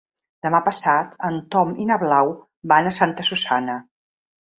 [0.45, 2.31] Demà passat en Tom i na Blau
[2.73, 3.77] van a Santa Susanna.